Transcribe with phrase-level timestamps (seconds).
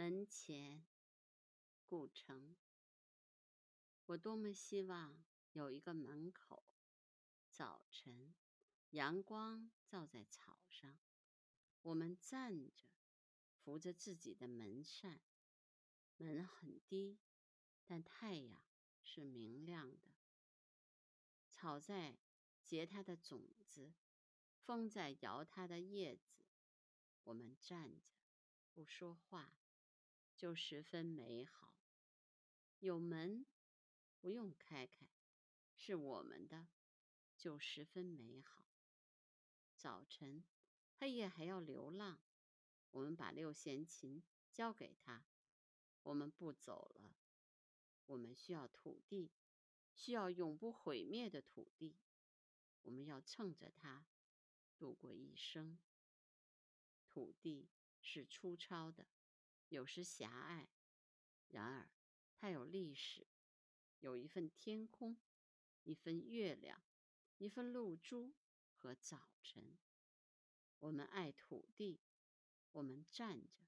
[0.00, 0.82] 门前，
[1.84, 2.56] 故城。
[4.06, 6.64] 我多么希望有一个门口，
[7.50, 8.34] 早晨，
[8.92, 10.98] 阳光照在草上，
[11.82, 12.86] 我们站着，
[13.52, 15.20] 扶着自己的门扇。
[16.16, 17.18] 门很低，
[17.84, 18.64] 但太阳
[19.02, 20.14] 是明亮的。
[21.50, 22.16] 草在
[22.64, 23.92] 结它的种子，
[24.64, 26.46] 风在摇它的叶子。
[27.24, 28.14] 我们站着，
[28.72, 29.52] 不说话。
[30.40, 31.74] 就十分美好。
[32.78, 33.44] 有门，
[34.22, 35.06] 不用开开，
[35.76, 36.68] 是我们的，
[37.36, 38.64] 就十分美好。
[39.76, 40.42] 早晨，
[40.96, 42.22] 黑夜还要流浪，
[42.90, 45.26] 我们把六弦琴交给他，
[46.04, 47.14] 我们不走了。
[48.06, 49.30] 我们需要土地，
[49.92, 51.98] 需要永不毁灭的土地。
[52.80, 54.06] 我们要乘着它
[54.78, 55.78] 度过一生。
[57.04, 57.68] 土地
[58.00, 59.06] 是粗糙的。
[59.70, 60.66] 有时狭隘，
[61.48, 61.88] 然而
[62.34, 63.24] 它有历史，
[64.00, 65.16] 有一份天空，
[65.84, 66.82] 一份月亮，
[67.38, 68.34] 一份露珠
[68.74, 69.78] 和早晨。
[70.80, 72.00] 我们爱土地，
[72.72, 73.60] 我们站着，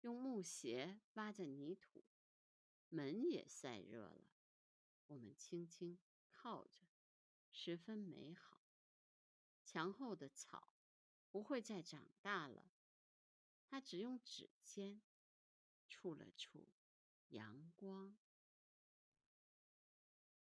[0.00, 2.02] 用木鞋挖着泥土，
[2.88, 4.30] 门也晒热了。
[5.08, 5.98] 我们轻轻
[6.30, 6.86] 靠着，
[7.50, 8.62] 十分美好。
[9.66, 10.70] 墙后的草
[11.30, 12.72] 不会再长大了，
[13.66, 15.02] 它只用指尖。
[15.92, 16.66] 触了触
[17.28, 18.16] 阳光。